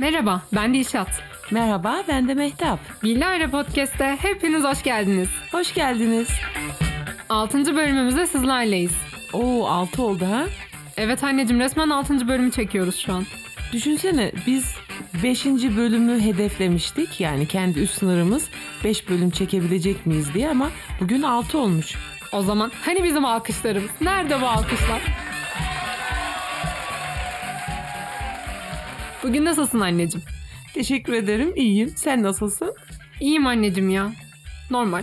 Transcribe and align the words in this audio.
Merhaba, 0.00 0.42
ben 0.52 0.74
Dilşat. 0.74 1.08
Merhaba, 1.50 2.02
ben 2.08 2.28
de 2.28 2.34
Mehtap. 2.34 2.78
Bilal 3.02 3.50
Podcast'te 3.50 4.18
hepiniz 4.22 4.64
hoş 4.64 4.82
geldiniz. 4.82 5.28
Hoş 5.52 5.74
geldiniz. 5.74 6.28
6. 7.28 7.76
bölümümüzde 7.76 8.26
sizlerleyiz. 8.26 8.92
Oo 9.32 9.66
6 9.66 10.02
oldu 10.02 10.26
ha? 10.26 10.44
Evet 10.96 11.24
anneciğim 11.24 11.60
resmen 11.60 11.90
6. 11.90 12.28
bölümü 12.28 12.50
çekiyoruz 12.50 12.96
şu 12.96 13.12
an. 13.12 13.24
Düşünsene 13.72 14.32
biz 14.46 14.74
5. 15.22 15.46
bölümü 15.46 16.20
hedeflemiştik. 16.20 17.20
Yani 17.20 17.46
kendi 17.48 17.80
üst 17.80 17.98
sınırımız 17.98 18.48
5 18.84 19.08
bölüm 19.08 19.30
çekebilecek 19.30 20.06
miyiz 20.06 20.34
diye 20.34 20.50
ama 20.50 20.70
bugün 21.00 21.22
6 21.22 21.58
olmuş. 21.58 21.94
O 22.32 22.42
zaman 22.42 22.72
hani 22.84 23.04
bizim 23.04 23.24
alkışlarımız? 23.24 23.90
Nerede 24.00 24.40
bu 24.40 24.46
alkışlar? 24.46 25.29
Bugün 29.22 29.44
nasılsın 29.44 29.80
anneciğim? 29.80 30.26
Teşekkür 30.74 31.12
ederim. 31.12 31.52
İyiyim. 31.56 31.92
Sen 31.96 32.22
nasılsın? 32.22 32.74
İyiyim 33.20 33.46
anneciğim 33.46 33.90
ya. 33.90 34.12
Normal. 34.70 35.02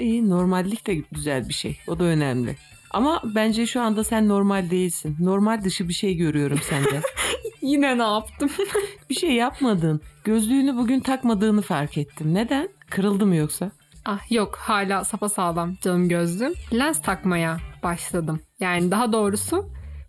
İyi. 0.00 0.30
Normallik 0.30 0.86
de 0.86 0.94
güzel 0.94 1.48
bir 1.48 1.54
şey. 1.54 1.78
O 1.86 1.98
da 1.98 2.04
önemli. 2.04 2.56
Ama 2.90 3.22
bence 3.24 3.66
şu 3.66 3.80
anda 3.80 4.04
sen 4.04 4.28
normal 4.28 4.70
değilsin. 4.70 5.16
Normal 5.20 5.64
dışı 5.64 5.88
bir 5.88 5.94
şey 5.94 6.16
görüyorum 6.16 6.58
sende. 6.62 7.00
Yine 7.62 7.98
ne 7.98 8.02
yaptım? 8.02 8.50
bir 9.10 9.14
şey 9.14 9.32
yapmadın. 9.32 10.00
Gözlüğünü 10.24 10.76
bugün 10.76 11.00
takmadığını 11.00 11.62
fark 11.62 11.98
ettim. 11.98 12.34
Neden? 12.34 12.68
Kırıldı 12.90 13.26
mı 13.26 13.36
yoksa? 13.36 13.70
Ah 14.04 14.30
yok 14.32 14.56
hala 14.56 15.04
sapasağlam 15.04 15.76
canım 15.82 16.08
gözlüğüm. 16.08 16.52
Lens 16.72 17.02
takmaya 17.02 17.58
başladım. 17.82 18.40
Yani 18.60 18.90
daha 18.90 19.12
doğrusu 19.12 19.68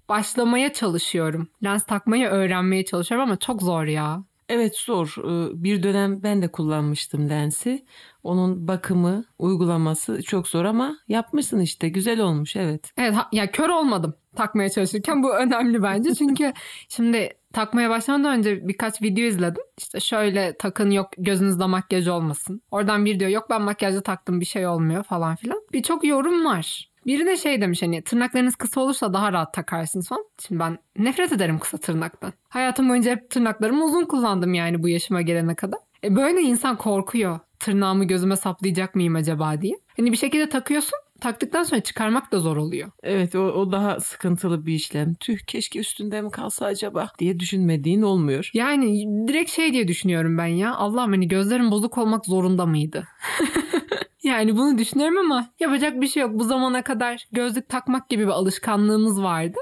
başlamaya 0.10 0.74
çalışıyorum. 0.74 1.48
Lens 1.64 1.86
takmayı 1.86 2.28
öğrenmeye 2.28 2.86
çalışıyorum 2.86 3.28
ama 3.28 3.40
çok 3.40 3.62
zor 3.62 3.84
ya. 3.84 4.24
Evet 4.50 4.78
zor. 4.78 5.16
Ee, 5.18 5.64
bir 5.64 5.84
dönem 5.84 6.24
ben 6.24 6.42
de 6.42 6.48
kullanmıştım 6.48 7.30
lensi. 7.30 7.86
Onun 8.24 8.68
bakımı, 8.68 9.26
uygulaması 9.40 10.24
çok 10.24 10.48
zor 10.48 10.66
ama 10.66 10.98
yapmışsın 11.08 11.60
işte. 11.60 11.90
Güzel 11.90 12.20
olmuş 12.20 12.56
evet. 12.56 12.92
Evet 12.98 13.16
ha, 13.16 13.30
ya 13.32 13.52
kör 13.52 13.70
olmadım 13.70 14.16
takmaya 14.36 14.70
çalışırken. 14.70 15.24
Bu 15.24 15.36
önemli 15.36 15.84
bence. 15.84 16.16
Çünkü 16.16 16.54
şimdi 16.90 17.30
takmaya 17.54 17.90
başlamadan 17.90 18.38
önce 18.38 18.68
birkaç 18.68 19.02
video 19.02 19.24
izledim. 19.24 19.64
İşte 19.78 20.00
şöyle 20.00 20.58
takın 20.58 20.92
yok 20.92 21.08
gözünüzde 21.18 21.66
makyaj 21.66 22.08
olmasın. 22.08 22.62
Oradan 22.72 23.06
bir 23.06 23.20
diyor 23.20 23.32
yok 23.32 23.46
ben 23.50 23.62
makyajlı 23.62 24.04
taktım 24.04 24.40
bir 24.40 24.46
şey 24.46 24.68
olmuyor 24.68 25.04
falan 25.04 25.36
filan. 25.36 25.62
Birçok 25.74 26.06
yorum 26.06 26.46
var. 26.46 26.95
Biri 27.06 27.26
de 27.26 27.38
şey 27.38 27.62
demiş 27.62 27.82
hani 27.82 28.02
tırnaklarınız 28.02 28.56
kısa 28.56 28.82
olursa 28.82 29.14
daha 29.14 29.34
rahat 29.34 29.54
takarsınız 29.54 30.08
falan. 30.08 30.26
Şimdi 30.48 30.60
ben 30.60 30.78
nefret 30.98 31.32
ederim 31.32 31.60
kısa 31.60 31.78
tırnaktan. 31.78 32.34
Hayatım 32.50 32.90
boyunca 32.90 33.12
hep 33.12 33.30
tırnaklarımı 33.30 33.86
uzun 33.86 34.06
kullandım 34.06 34.54
yani 34.54 34.84
bu 34.84 34.90
yaşıma 34.90 35.22
gelene 35.22 35.56
kadar. 35.56 35.80
E 36.04 36.16
böyle 36.16 36.42
insan 36.42 36.78
korkuyor. 36.78 37.40
Tırnağımı 37.60 38.06
gözüme 38.06 38.36
saplayacak 38.36 38.96
mıyım 38.96 39.16
acaba 39.16 39.62
diye. 39.62 39.74
Hani 39.98 40.12
bir 40.12 40.18
şekilde 40.18 40.50
takıyorsun. 40.50 41.00
Taktıktan 41.22 41.64
sonra 41.64 41.82
çıkarmak 41.82 42.32
da 42.32 42.40
zor 42.40 42.58
oluyor. 42.58 42.92
Evet 43.04 43.36
o, 43.36 43.40
o 43.40 43.72
daha 43.72 44.00
sıkıntılı 44.00 44.66
bir 44.66 44.74
işlem. 44.74 45.14
Tüh 45.14 45.40
keşke 45.48 45.80
üstünde 45.80 46.22
mi 46.22 46.32
kalsa 46.32 46.66
acaba 46.66 47.12
diye 47.20 47.40
düşünmediğin 47.40 48.02
olmuyor. 48.02 48.50
Yani 48.54 49.08
direkt 49.28 49.52
şey 49.52 49.74
diye 49.74 49.88
düşünüyorum 49.88 50.38
ben 50.38 50.46
ya. 50.46 50.76
Allah'ım 50.76 51.12
hani 51.12 51.28
gözlerim 51.28 51.72
bozuk 51.72 51.98
olmak 51.98 52.26
zorunda 52.26 52.66
mıydı? 52.66 53.08
Yani 54.26 54.58
bunu 54.58 54.78
düşünüyorum 54.78 55.18
ama 55.18 55.50
yapacak 55.60 56.02
bir 56.02 56.08
şey 56.08 56.24
yok. 56.24 56.32
Bu 56.34 56.44
zamana 56.44 56.84
kadar 56.84 57.26
gözlük 57.32 57.70
takmak 57.70 58.10
gibi 58.10 58.24
bir 58.24 58.32
alışkanlığımız 58.32 59.24
vardı. 59.24 59.58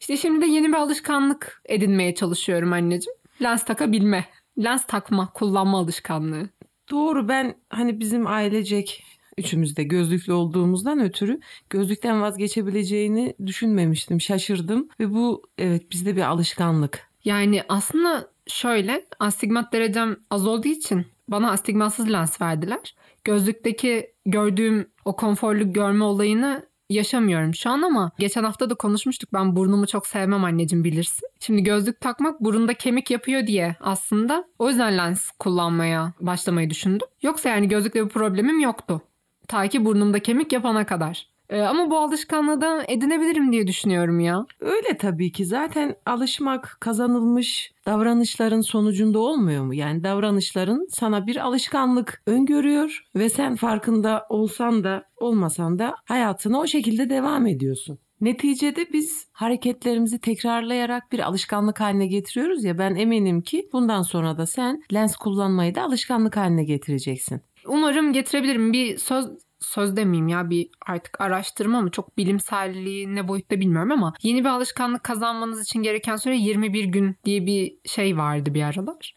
İşte 0.00 0.16
şimdi 0.16 0.40
de 0.40 0.46
yeni 0.46 0.68
bir 0.68 0.76
alışkanlık 0.76 1.62
edinmeye 1.64 2.14
çalışıyorum 2.14 2.72
anneciğim. 2.72 3.18
Lens 3.42 3.64
takabilme. 3.64 4.24
Lens 4.58 4.86
takma, 4.86 5.32
kullanma 5.32 5.78
alışkanlığı. 5.78 6.48
Doğru 6.90 7.28
ben 7.28 7.54
hani 7.70 8.00
bizim 8.00 8.26
ailecek 8.26 9.04
üçümüz 9.38 9.76
de 9.76 9.82
gözlüklü 9.82 10.32
olduğumuzdan 10.32 11.00
ötürü 11.00 11.40
gözlükten 11.70 12.22
vazgeçebileceğini 12.22 13.34
düşünmemiştim. 13.46 14.20
Şaşırdım 14.20 14.88
ve 15.00 15.14
bu 15.14 15.42
evet 15.58 15.90
bizde 15.90 16.16
bir 16.16 16.22
alışkanlık. 16.22 17.08
Yani 17.24 17.62
aslında 17.68 18.30
şöyle 18.46 19.06
astigmat 19.18 19.72
derecem 19.72 20.16
az 20.30 20.46
olduğu 20.46 20.68
için 20.68 21.06
bana 21.28 21.50
astigmatsız 21.50 22.12
lens 22.12 22.40
verdiler 22.40 22.94
gözlükteki 23.24 24.14
gördüğüm 24.26 24.90
o 25.04 25.16
konforlu 25.16 25.72
görme 25.72 26.04
olayını 26.04 26.66
yaşamıyorum 26.90 27.54
şu 27.54 27.70
an 27.70 27.82
ama 27.82 28.10
geçen 28.18 28.44
hafta 28.44 28.70
da 28.70 28.74
konuşmuştuk. 28.74 29.32
Ben 29.32 29.56
burnumu 29.56 29.86
çok 29.86 30.06
sevmem 30.06 30.44
anneciğim 30.44 30.84
bilirsin. 30.84 31.28
Şimdi 31.40 31.62
gözlük 31.62 32.00
takmak 32.00 32.40
burunda 32.40 32.74
kemik 32.74 33.10
yapıyor 33.10 33.46
diye 33.46 33.76
aslında 33.80 34.44
o 34.58 34.68
yüzden 34.68 34.98
lens 34.98 35.30
kullanmaya 35.38 36.12
başlamayı 36.20 36.70
düşündüm. 36.70 37.08
Yoksa 37.22 37.48
yani 37.48 37.68
gözlükle 37.68 38.04
bir 38.04 38.08
problemim 38.08 38.60
yoktu. 38.60 39.02
Ta 39.48 39.68
ki 39.68 39.84
burnumda 39.84 40.18
kemik 40.18 40.52
yapana 40.52 40.86
kadar. 40.86 41.33
Ee, 41.50 41.60
ama 41.60 41.90
bu 41.90 41.98
alışkanlığı 41.98 42.60
da 42.60 42.84
edinebilirim 42.88 43.52
diye 43.52 43.66
düşünüyorum 43.66 44.20
ya. 44.20 44.46
Öyle 44.60 44.96
tabii 44.98 45.32
ki. 45.32 45.44
Zaten 45.44 45.94
alışmak 46.06 46.76
kazanılmış 46.80 47.72
davranışların 47.86 48.60
sonucunda 48.60 49.18
olmuyor 49.18 49.64
mu? 49.64 49.74
Yani 49.74 50.04
davranışların 50.04 50.86
sana 50.90 51.26
bir 51.26 51.36
alışkanlık 51.36 52.22
öngörüyor 52.26 53.02
ve 53.16 53.28
sen 53.28 53.56
farkında 53.56 54.26
olsan 54.28 54.84
da 54.84 55.04
olmasan 55.16 55.78
da 55.78 55.94
hayatına 56.04 56.60
o 56.60 56.66
şekilde 56.66 57.10
devam 57.10 57.46
ediyorsun. 57.46 57.98
Neticede 58.20 58.92
biz 58.92 59.28
hareketlerimizi 59.32 60.20
tekrarlayarak 60.20 61.12
bir 61.12 61.18
alışkanlık 61.18 61.80
haline 61.80 62.06
getiriyoruz 62.06 62.64
ya 62.64 62.78
ben 62.78 62.94
eminim 62.94 63.42
ki 63.42 63.68
bundan 63.72 64.02
sonra 64.02 64.38
da 64.38 64.46
sen 64.46 64.82
lens 64.92 65.16
kullanmayı 65.16 65.74
da 65.74 65.82
alışkanlık 65.82 66.36
haline 66.36 66.64
getireceksin. 66.64 67.40
Umarım 67.66 68.12
getirebilirim. 68.12 68.72
Bir 68.72 68.98
söz 68.98 69.26
söz 69.64 69.96
demeyeyim 69.96 70.28
ya 70.28 70.50
bir 70.50 70.68
artık 70.86 71.20
araştırma 71.20 71.80
mı 71.80 71.90
çok 71.90 72.18
bilimselliği 72.18 73.14
ne 73.14 73.28
boyutta 73.28 73.60
bilmiyorum 73.60 73.92
ama 73.92 74.12
yeni 74.22 74.44
bir 74.44 74.48
alışkanlık 74.48 75.04
kazanmanız 75.04 75.62
için 75.62 75.82
gereken 75.82 76.16
süre 76.16 76.36
21 76.36 76.84
gün 76.84 77.16
diye 77.24 77.46
bir 77.46 77.74
şey 77.84 78.16
vardı 78.16 78.54
bir 78.54 78.62
aralar. 78.62 79.14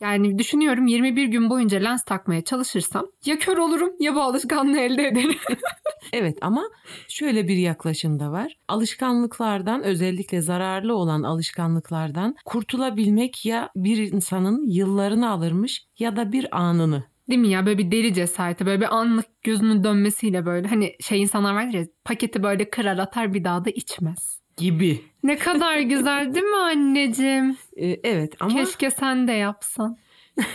Yani 0.00 0.38
düşünüyorum 0.38 0.86
21 0.86 1.24
gün 1.24 1.50
boyunca 1.50 1.78
lens 1.78 2.04
takmaya 2.04 2.44
çalışırsam 2.44 3.06
ya 3.24 3.38
kör 3.38 3.56
olurum 3.56 3.90
ya 4.00 4.14
bu 4.14 4.22
alışkanlığı 4.22 4.78
elde 4.78 5.06
ederim. 5.06 5.36
evet 6.12 6.38
ama 6.40 6.62
şöyle 7.08 7.48
bir 7.48 7.56
yaklaşım 7.56 8.20
da 8.20 8.32
var. 8.32 8.56
Alışkanlıklardan 8.68 9.82
özellikle 9.82 10.40
zararlı 10.40 10.96
olan 10.96 11.22
alışkanlıklardan 11.22 12.36
kurtulabilmek 12.44 13.46
ya 13.46 13.70
bir 13.76 14.12
insanın 14.12 14.66
yıllarını 14.66 15.30
alırmış 15.30 15.86
ya 15.98 16.16
da 16.16 16.32
bir 16.32 16.58
anını. 16.58 17.04
Değil 17.30 17.40
mi 17.40 17.48
ya 17.48 17.66
böyle 17.66 17.78
bir 17.78 17.90
deli 17.90 18.14
cesareti 18.14 18.66
böyle 18.66 18.80
bir 18.80 18.96
anlık 18.96 19.42
gözünün 19.42 19.84
dönmesiyle 19.84 20.46
böyle 20.46 20.68
hani 20.68 20.96
şey 21.00 21.22
insanlar 21.22 21.54
var 21.54 21.62
ya 21.64 21.84
paketi 22.04 22.42
böyle 22.42 22.70
kırar 22.70 22.98
atar 22.98 23.34
bir 23.34 23.44
daha 23.44 23.64
da 23.64 23.70
içmez. 23.70 24.40
Gibi. 24.56 25.00
Ne 25.22 25.36
kadar 25.36 25.78
güzel 25.78 26.34
değil 26.34 26.46
mi 26.46 26.56
anneciğim? 26.56 27.56
Ee, 27.76 28.00
evet 28.04 28.34
ama. 28.40 28.54
Keşke 28.54 28.90
sen 28.90 29.28
de 29.28 29.32
yapsan. 29.32 29.96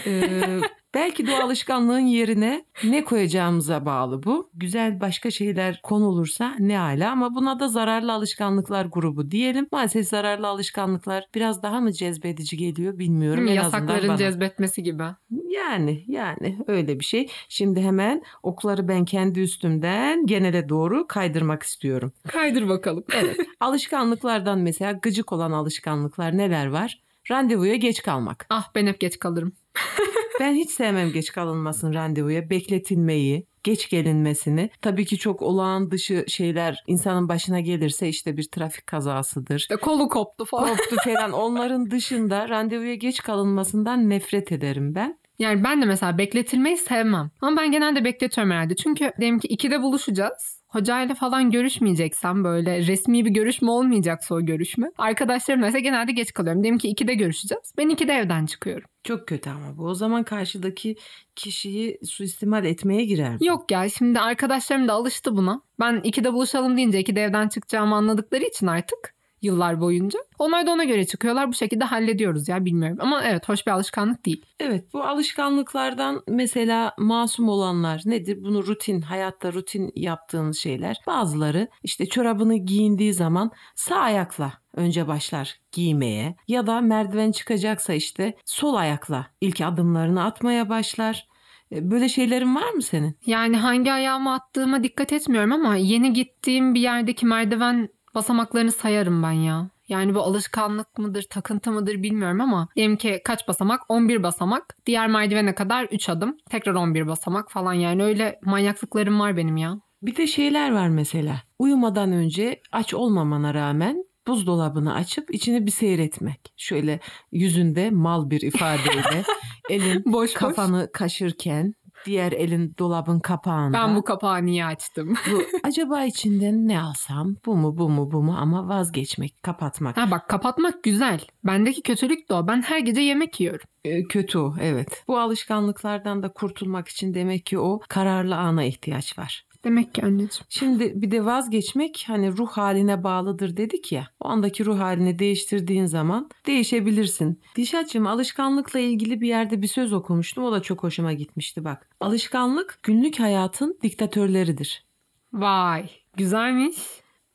Ee, 0.06 0.60
belki 0.96 1.28
de 1.28 1.32
o 1.32 1.36
alışkanlığın 1.36 2.00
yerine 2.00 2.66
ne 2.84 3.04
koyacağımıza 3.04 3.86
bağlı 3.86 4.24
bu. 4.24 4.50
Güzel 4.54 5.02
başka 5.02 5.32
şeyler 5.32 5.80
konulursa 5.84 6.56
ne 6.60 6.78
hala 6.78 7.12
ama 7.12 7.36
buna 7.36 7.60
da 7.60 7.68
zararlı 7.68 8.14
alışkanlıklar 8.14 8.86
grubu 8.86 9.32
diyelim. 9.32 9.68
Maalesef 9.72 10.08
zararlı 10.08 10.48
alışkanlıklar 10.48 11.28
biraz 11.36 11.64
daha 11.64 11.82
mı 11.82 11.92
cezbedici 11.92 12.58
geliyor 12.58 13.00
bilmiyorum. 13.00 13.48
Değil 13.48 13.58
Yasakların 13.58 14.16
cezbetmesi 14.16 14.84
gibi. 14.84 15.04
Yani 15.50 16.04
yani 16.08 16.58
öyle 16.68 17.00
bir 17.00 17.06
şey. 17.06 17.30
Şimdi 17.50 17.82
hemen 17.82 18.24
okları 18.44 18.88
ben 18.88 19.06
kendi 19.06 19.40
üstümden 19.40 20.26
genele 20.26 20.70
doğru 20.70 21.08
kaydırmak 21.08 21.64
istiyorum. 21.64 22.14
Kaydır 22.28 22.70
bakalım. 22.70 23.04
Evet. 23.14 23.38
Alışkanlıklardan 23.60 24.60
mesela 24.60 24.92
gıcık 24.92 25.34
olan 25.34 25.52
alışkanlıklar 25.52 26.38
neler 26.38 26.66
var? 26.66 27.02
Randevuya 27.32 27.76
geç 27.76 28.02
kalmak. 28.04 28.46
Ah 28.50 28.72
ben 28.76 28.88
hep 28.88 29.00
geç 29.00 29.20
kalırım. 29.20 29.54
ben 30.40 30.54
hiç 30.54 30.70
sevmem 30.70 31.12
geç 31.12 31.32
kalınmasın 31.32 31.94
randevuya. 31.94 32.50
Bekletilmeyi, 32.50 33.48
geç 33.64 33.90
gelinmesini. 33.90 34.70
Tabii 34.82 35.06
ki 35.06 35.18
çok 35.18 35.42
olağan 35.42 35.92
dışı 35.92 36.26
şeyler 36.28 36.84
insanın 36.88 37.30
başına 37.30 37.60
gelirse 37.60 38.08
işte 38.08 38.38
bir 38.38 38.44
trafik 38.44 38.88
kazasıdır. 38.88 39.56
İşte 39.56 39.76
kolu 39.76 40.10
koptu 40.10 40.46
falan. 40.46 40.70
Koptu 40.70 40.96
falan. 41.04 41.32
Onların 41.32 41.92
dışında 41.92 42.50
randevuya 42.50 42.96
geç 42.96 43.22
kalınmasından 43.22 44.10
nefret 44.10 44.52
ederim 44.52 44.96
ben. 44.96 45.20
Yani 45.40 45.64
ben 45.64 45.82
de 45.82 45.86
mesela 45.86 46.18
bekletilmeyi 46.18 46.78
sevmem. 46.78 47.32
Ama 47.42 47.58
ben 47.58 47.72
genelde 47.72 48.06
bekletiyorum 48.06 48.52
herhalde. 48.52 48.76
Çünkü 48.76 49.12
diyelim 49.20 49.40
ki 49.40 49.48
ikide 49.48 49.82
buluşacağız 49.82 50.62
hocayla 50.76 51.16
falan 51.16 51.52
görüşmeyeceksem 51.52 52.44
böyle 52.44 52.88
resmi 52.88 53.26
bir 53.26 53.30
görüşme 53.30 53.72
olmayacaksa 53.72 54.36
o 54.36 54.42
görüşme. 54.42 54.92
Arkadaşlarım 54.98 55.62
mesela 55.62 55.80
genelde 55.80 56.12
geç 56.12 56.34
kalıyorum. 56.34 56.64
Diyelim 56.64 56.78
ki 56.78 56.90
2'de 56.90 57.14
görüşeceğiz. 57.14 57.74
Ben 57.78 57.90
2'de 57.90 58.14
evden 58.14 58.46
çıkıyorum. 58.46 58.90
Çok 59.04 59.28
kötü 59.28 59.50
ama 59.50 59.78
bu. 59.78 59.86
O 59.86 59.94
zaman 59.94 60.24
karşıdaki 60.24 60.96
kişiyi 61.36 62.00
suistimal 62.04 62.66
etmeye 62.66 63.06
girer. 63.06 63.38
Yok 63.42 63.72
ya 63.72 63.90
şimdi 63.90 64.20
arkadaşlarım 64.20 64.88
da 64.88 64.94
alıştı 64.94 65.38
buna. 65.38 65.62
Ben 65.80 65.96
2'de 65.96 66.34
buluşalım 66.34 66.78
deyince 66.78 67.02
2'de 67.02 67.24
evden 67.24 67.48
çıkacağımı 67.48 67.96
anladıkları 67.96 68.44
için 68.44 68.68
artık 68.68 69.15
yıllar 69.42 69.82
boyunca. 69.82 70.20
Onlar 70.40 70.68
da 70.68 70.72
ona 70.72 70.84
göre 70.84 71.06
çıkıyorlar. 71.06 71.48
Bu 71.48 71.54
şekilde 71.54 71.84
hallediyoruz 71.86 72.50
ya 72.50 72.66
bilmiyorum. 72.66 72.98
Ama 73.02 73.24
evet 73.24 73.50
hoş 73.50 73.68
bir 73.68 73.72
alışkanlık 73.72 74.26
değil. 74.26 74.46
Evet 74.60 74.94
bu 74.94 75.04
alışkanlıklardan 75.04 76.24
mesela 76.28 76.94
masum 76.98 77.50
olanlar 77.50 78.02
nedir? 78.06 78.44
Bunu 78.44 78.68
rutin, 78.68 79.02
hayatta 79.02 79.54
rutin 79.54 79.92
yaptığınız 79.96 80.58
şeyler. 80.58 80.98
Bazıları 81.08 81.68
işte 81.84 82.06
çorabını 82.06 82.56
giyindiği 82.58 83.14
zaman 83.14 83.52
sağ 83.76 83.96
ayakla 83.96 84.54
önce 84.76 85.08
başlar 85.08 85.60
giymeye 85.72 86.36
ya 86.48 86.68
da 86.68 86.82
merdiven 86.82 87.32
çıkacaksa 87.32 87.94
işte 87.94 88.34
sol 88.46 88.76
ayakla 88.76 89.28
ilk 89.42 89.62
adımlarını 89.62 90.24
atmaya 90.24 90.70
başlar. 90.70 91.28
E, 91.72 91.92
Böyle 91.92 92.10
şeylerin 92.10 92.56
var 92.56 92.72
mı 92.72 92.82
senin? 92.82 93.18
Yani 93.26 93.58
hangi 93.58 93.94
ayağıma 93.94 94.34
attığıma 94.34 94.84
dikkat 94.84 95.14
etmiyorum 95.14 95.52
ama 95.52 95.76
yeni 95.76 96.14
gittiğim 96.14 96.76
bir 96.76 96.80
yerdeki 96.82 97.26
merdiven 97.26 97.90
basamaklarını 98.16 98.72
sayarım 98.72 99.24
ben 99.24 99.32
ya. 99.32 99.70
Yani 99.88 100.16
bu 100.16 100.22
alışkanlık 100.22 100.98
mıdır, 100.98 101.24
takıntı 101.30 101.72
mıdır 101.72 102.04
bilmiyorum 102.04 102.42
ama 102.42 102.68
diyelim 102.76 102.98
ki 102.98 103.22
kaç 103.26 103.48
basamak? 103.48 103.82
11 103.90 104.24
basamak. 104.24 104.76
Diğer 104.86 105.08
merdivene 105.08 105.56
kadar 105.56 105.84
3 105.84 106.10
adım. 106.10 106.38
Tekrar 106.50 106.74
11 106.74 107.08
basamak 107.08 107.52
falan 107.52 107.74
yani 107.74 108.04
öyle 108.04 108.40
manyaklıklarım 108.46 109.20
var 109.20 109.38
benim 109.38 109.58
ya. 109.58 109.80
Bir 110.02 110.16
de 110.16 110.28
şeyler 110.28 110.72
var 110.72 110.88
mesela. 110.90 111.42
Uyumadan 111.60 112.12
önce 112.12 112.62
aç 112.72 112.94
olmamana 112.94 113.54
rağmen 113.54 114.06
buzdolabını 114.28 114.94
açıp 114.94 115.34
içini 115.34 115.66
bir 115.66 115.72
seyretmek. 115.72 116.54
Şöyle 116.58 117.00
yüzünde 117.32 117.90
mal 117.92 118.30
bir 118.30 118.42
ifadeyle 118.42 119.24
elin 119.70 120.04
Boş 120.06 120.14
boş. 120.14 120.34
kafanı 120.34 120.90
kaşırken 120.94 121.74
diğer 122.06 122.32
elin 122.32 122.76
dolabın 122.80 123.20
kapağında. 123.20 123.78
Ben 123.78 123.96
bu 123.96 124.04
kapağı 124.04 124.46
niye 124.46 124.66
açtım? 124.66 125.14
Bu, 125.32 125.42
acaba 125.64 126.04
içinden 126.04 126.68
ne 126.68 126.82
alsam? 126.82 127.36
Bu 127.46 127.56
mu 127.56 127.78
bu 127.78 127.90
mu 127.90 128.12
bu 128.12 128.24
mu 128.24 128.36
ama 128.40 128.68
vazgeçmek, 128.68 129.44
kapatmak. 129.44 129.98
ha 129.98 130.12
bak 130.12 130.30
kapatmak 130.30 130.84
güzel. 130.84 131.20
Bendeki 131.44 131.82
kötülük 131.82 132.30
de 132.30 132.34
o. 132.34 132.48
Ben 132.48 132.62
her 132.62 132.80
gece 132.80 133.02
yemek 133.02 133.40
yiyorum. 133.40 133.68
Ee, 133.86 134.04
kötü 134.04 134.38
o 134.38 134.56
evet. 134.62 135.04
Bu 135.08 135.20
alışkanlıklardan 135.20 136.24
da 136.24 136.30
kurtulmak 136.30 136.88
için 136.88 137.14
demek 137.14 137.46
ki 137.46 137.60
o 137.60 137.80
kararlı 137.90 138.36
ana 138.36 138.64
ihtiyaç 138.64 139.20
var. 139.20 139.46
Demek 139.66 139.94
ki 139.94 140.04
anneciğim. 140.04 140.46
Şimdi 140.50 141.02
bir 141.02 141.12
de 141.12 141.26
vazgeçmek 141.26 142.06
hani 142.08 142.38
ruh 142.38 142.50
haline 142.50 143.04
bağlıdır 143.04 143.58
dedik 143.58 143.92
ya. 143.92 144.08
O 144.20 144.28
andaki 144.28 144.66
ruh 144.66 144.80
halini 144.80 145.20
değiştirdiğin 145.20 145.86
zaman 145.86 146.30
değişebilirsin. 146.48 147.42
Dişatçığım 147.56 148.08
alışkanlıkla 148.08 148.80
ilgili 148.80 149.22
bir 149.22 149.28
yerde 149.28 149.62
bir 149.62 149.68
söz 149.68 149.94
okumuştum. 149.94 150.44
O 150.44 150.52
da 150.52 150.62
çok 150.62 150.84
hoşuma 150.84 151.14
gitmişti 151.14 151.66
bak. 151.66 151.90
Alışkanlık 152.00 152.80
günlük 152.84 153.20
hayatın 153.20 153.80
diktatörleridir. 153.84 154.86
Vay 155.34 155.90
güzelmiş. 156.18 156.78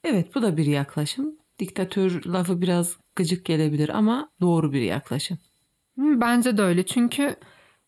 Evet 0.04 0.34
bu 0.34 0.42
da 0.42 0.56
bir 0.56 0.66
yaklaşım. 0.66 1.36
Diktatör 1.58 2.24
lafı 2.26 2.60
biraz 2.60 2.96
gıcık 3.16 3.44
gelebilir 3.44 3.88
ama 3.88 4.30
doğru 4.40 4.72
bir 4.72 4.82
yaklaşım. 4.82 5.38
Bence 5.96 6.56
de 6.56 6.62
öyle 6.62 6.86
çünkü 6.86 7.36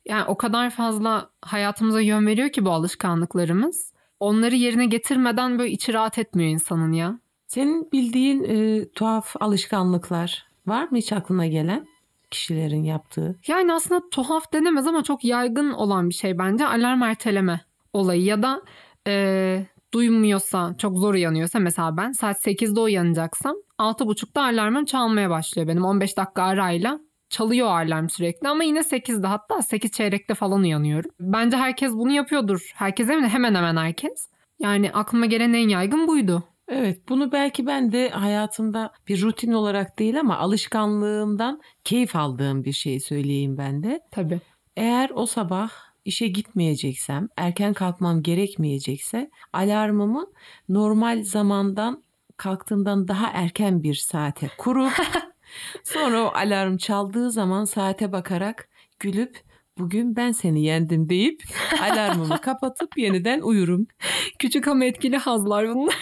yani 0.07 0.25
o 0.25 0.37
kadar 0.37 0.71
fazla 0.71 1.31
hayatımıza 1.43 2.01
yön 2.01 2.27
veriyor 2.27 2.53
ki 2.53 2.65
bu 2.65 2.71
alışkanlıklarımız. 2.71 3.92
Onları 4.23 4.55
yerine 4.55 4.87
getirmeden 4.87 5.59
böyle 5.59 5.71
içi 5.71 5.93
rahat 5.93 6.19
etmiyor 6.19 6.51
insanın 6.51 6.93
ya. 6.93 7.19
Senin 7.47 7.93
bildiğin 7.93 8.45
e, 8.45 8.89
tuhaf 8.89 9.35
alışkanlıklar 9.41 10.47
var 10.67 10.89
mı 10.91 10.99
hiç 10.99 11.13
aklına 11.13 11.47
gelen 11.47 11.87
kişilerin 12.31 12.85
yaptığı? 12.85 13.39
Yani 13.47 13.73
aslında 13.73 14.11
tuhaf 14.11 14.53
denemez 14.53 14.87
ama 14.87 15.03
çok 15.03 15.25
yaygın 15.25 15.71
olan 15.73 16.09
bir 16.09 16.15
şey 16.15 16.39
bence 16.39 16.67
alarm 16.67 17.03
erteleme 17.03 17.61
olayı 17.93 18.23
ya 18.23 18.43
da 18.43 18.63
e, 19.07 19.67
duymuyorsa 19.95 20.75
çok 20.79 20.99
zor 20.99 21.15
uyanıyorsa 21.15 21.59
mesela 21.59 21.97
ben 21.97 22.13
saat 22.13 22.47
8'de 22.47 22.81
uyanacaksam 22.81 23.57
6.30'da 23.79 24.43
alarmım 24.43 24.85
çalmaya 24.85 25.31
başlıyor 25.31 25.69
benim 25.69 25.85
15 25.85 26.17
dakika 26.17 26.43
arayla 26.43 27.01
çalıyor 27.33 27.69
alarm 27.69 28.09
sürekli 28.09 28.49
ama 28.49 28.65
yine 28.65 28.79
8'de 28.79 29.27
hatta 29.27 29.63
8 29.63 29.93
çeyrekte 29.93 30.35
falan 30.35 30.63
uyanıyorum. 30.63 31.11
Bence 31.21 31.57
herkes 31.57 31.93
bunu 31.93 32.13
yapıyordur. 32.13 32.71
Herkes 32.75 33.09
mi? 33.09 33.29
Hemen 33.29 33.55
hemen 33.55 33.77
herkes. 33.77 34.29
Yani 34.61 34.93
aklıma 34.93 35.27
gelen 35.27 35.53
en 35.53 35.69
yaygın 35.69 36.09
buydu. 36.09 36.45
Evet 36.69 37.09
bunu 37.09 37.33
belki 37.33 37.67
ben 37.67 37.93
de 37.93 38.11
hayatımda 38.11 38.93
bir 39.09 39.23
rutin 39.23 39.53
olarak 39.53 39.99
değil 39.99 40.21
ama 40.21 40.39
alışkanlığımdan 40.39 41.61
keyif 41.85 42.17
aldığım 42.17 42.65
bir 42.65 42.73
şey 42.73 43.01
söyleyeyim 43.01 43.59
ben 43.59 43.83
de. 43.83 44.01
Tabii. 44.11 44.41
Eğer 44.77 45.11
o 45.15 45.27
sabah 45.27 45.71
işe 46.05 46.29
gitmeyeceksem, 46.29 47.29
erken 47.37 47.75
kalkmam 47.75 48.23
gerekmeyecekse 48.23 49.31
alarmımı 49.53 50.27
normal 50.69 51.23
zamandan 51.23 52.03
kalktığımdan 52.37 53.09
daha 53.09 53.31
erken 53.31 53.83
bir 53.83 53.95
saate 53.95 54.51
kurup 54.59 54.93
sonra 55.85 56.23
o 56.23 56.27
alarm 56.35 56.77
çaldığı 56.77 57.31
zaman 57.31 57.65
saate 57.65 58.13
bakarak 58.13 58.69
gülüp 59.01 59.41
bugün 59.79 60.17
ben 60.17 60.33
seni 60.33 60.65
yendim 60.65 61.09
deyip 61.09 61.43
alarmımı 61.83 62.41
kapatıp 62.43 62.99
yeniden 62.99 63.41
uyurum. 63.41 63.87
Küçük 64.39 64.69
ama 64.69 64.85
etkili 64.85 65.17
hazlar 65.17 65.69
bunlar. 65.75 65.95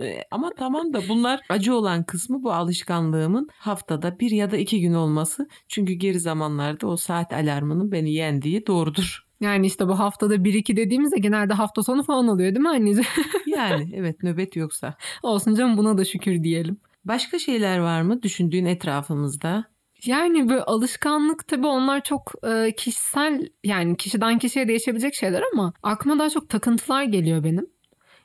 E, 0.00 0.24
Ama 0.30 0.50
tamam 0.58 0.92
da 0.92 1.00
bunlar 1.08 1.40
acı 1.48 1.74
olan 1.74 2.04
kısmı 2.04 2.42
bu 2.42 2.52
alışkanlığımın 2.52 3.48
haftada 3.56 4.18
bir 4.20 4.30
ya 4.30 4.50
da 4.50 4.56
iki 4.56 4.80
gün 4.80 4.94
olması. 4.94 5.48
Çünkü 5.68 5.92
geri 5.92 6.20
zamanlarda 6.20 6.86
o 6.86 6.96
saat 6.96 7.32
alarmının 7.32 7.92
beni 7.92 8.12
yendiği 8.12 8.66
doğrudur. 8.66 9.22
Yani 9.40 9.66
işte 9.66 9.88
bu 9.88 9.98
haftada 9.98 10.34
1-2 10.44 10.76
dediğimizde 10.76 11.18
genelde 11.18 11.54
hafta 11.54 11.82
sonu 11.82 12.02
falan 12.02 12.28
oluyor 12.28 12.54
değil 12.54 12.60
mi 12.60 12.68
anneciğim? 12.68 13.08
Yani 13.46 13.90
evet 13.96 14.22
nöbet 14.22 14.56
yoksa. 14.56 14.94
Olsun 15.22 15.54
canım 15.54 15.76
buna 15.76 15.98
da 15.98 16.04
şükür 16.04 16.42
diyelim. 16.42 16.76
Başka 17.04 17.38
şeyler 17.38 17.78
var 17.78 18.02
mı 18.02 18.22
düşündüğün 18.22 18.64
etrafımızda? 18.64 19.64
Yani 20.04 20.48
böyle 20.48 20.62
alışkanlık 20.62 21.48
tabii 21.48 21.66
onlar 21.66 22.02
çok 22.02 22.32
e, 22.48 22.72
kişisel 22.76 23.48
yani 23.64 23.96
kişiden 23.96 24.38
kişiye 24.38 24.68
değişebilecek 24.68 25.14
şeyler 25.14 25.42
ama 25.52 25.72
aklıma 25.82 26.18
daha 26.18 26.30
çok 26.30 26.48
takıntılar 26.48 27.02
geliyor 27.02 27.44
benim. 27.44 27.66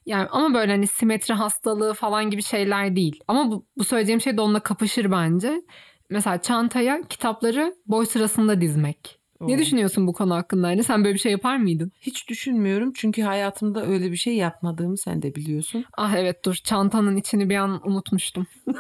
Yani 0.05 0.27
ama 0.31 0.53
böyle 0.53 0.71
hani 0.71 0.87
simetri 0.87 1.33
hastalığı 1.33 1.93
falan 1.93 2.29
gibi 2.29 2.43
şeyler 2.43 2.95
değil. 2.95 3.19
Ama 3.27 3.51
bu, 3.51 3.65
bu 3.77 3.83
söyleyeceğim 3.83 4.21
şey 4.21 4.37
de 4.37 4.41
onunla 4.41 4.59
kapışır 4.59 5.11
bence. 5.11 5.61
Mesela 6.09 6.41
çantaya 6.41 7.01
kitapları 7.09 7.75
boy 7.85 8.05
sırasında 8.05 8.61
dizmek. 8.61 9.19
Ne 9.41 9.57
düşünüyorsun 9.57 10.07
bu 10.07 10.13
konu 10.13 10.35
hakkında? 10.35 10.67
Hani 10.67 10.83
sen 10.83 11.03
böyle 11.03 11.13
bir 11.13 11.19
şey 11.19 11.31
yapar 11.31 11.57
mıydın? 11.57 11.91
Hiç 12.01 12.29
düşünmüyorum 12.29 12.93
çünkü 12.95 13.21
hayatımda 13.21 13.85
öyle 13.85 14.11
bir 14.11 14.17
şey 14.17 14.35
yapmadığımı 14.35 14.97
sen 14.97 15.21
de 15.21 15.35
biliyorsun. 15.35 15.85
Ah 15.97 16.15
evet 16.17 16.45
dur 16.45 16.55
çantanın 16.55 17.15
içini 17.15 17.49
bir 17.49 17.55
an 17.55 17.87
unutmuştum. 17.89 18.47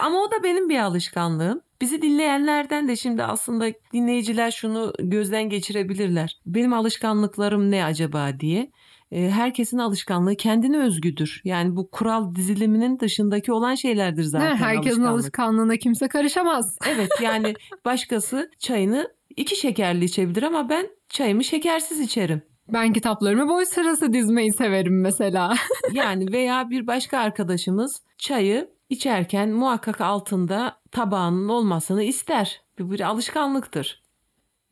Ama 0.00 0.18
o 0.18 0.30
da 0.30 0.42
benim 0.42 0.68
bir 0.68 0.78
alışkanlığım. 0.78 1.60
Bizi 1.80 2.02
dinleyenlerden 2.02 2.88
de 2.88 2.96
şimdi 2.96 3.24
aslında 3.24 3.72
dinleyiciler 3.92 4.50
şunu 4.50 4.92
gözden 4.98 5.48
geçirebilirler. 5.48 6.38
Benim 6.46 6.72
alışkanlıklarım 6.72 7.70
ne 7.70 7.84
acaba 7.84 8.40
diye. 8.40 8.70
Ee, 9.12 9.30
Herkesin 9.30 9.78
alışkanlığı 9.78 10.36
kendine 10.36 10.78
özgüdür. 10.78 11.40
Yani 11.44 11.76
bu 11.76 11.90
kural 11.90 12.34
diziliminin 12.34 13.00
dışındaki 13.00 13.52
olan 13.52 13.74
şeylerdir 13.74 14.22
zaten. 14.22 14.50
Ne, 14.50 14.56
herkesin 14.56 14.88
alışkanlık. 14.88 15.12
alışkanlığına 15.12 15.76
kimse 15.76 16.08
karışamaz. 16.08 16.78
Evet 16.88 17.10
yani 17.22 17.54
başkası 17.84 18.50
çayını 18.58 19.08
iki 19.36 19.56
şekerli 19.56 20.04
içebilir 20.04 20.42
ama 20.42 20.68
ben 20.68 20.88
çayımı 21.08 21.44
şekersiz 21.44 22.00
içerim. 22.00 22.42
Ben 22.72 22.92
kitaplarımı 22.92 23.48
boy 23.48 23.64
sırası 23.64 24.12
dizmeyi 24.12 24.52
severim 24.52 25.00
mesela. 25.00 25.54
Yani 25.92 26.32
veya 26.32 26.70
bir 26.70 26.86
başka 26.86 27.18
arkadaşımız 27.18 28.02
çayı 28.18 28.70
içerken 28.90 29.48
muhakkak 29.50 30.00
altında 30.00 30.76
tabağının 30.90 31.48
olmasını 31.48 32.02
ister. 32.02 32.60
Bu 32.78 32.90
bir 32.90 33.00
alışkanlıktır. 33.00 34.01